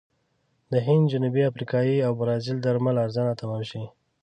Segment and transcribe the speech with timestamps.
[0.71, 3.83] د هند، جنوبي افریقې او برازیل درمل ارزانه تمام شي.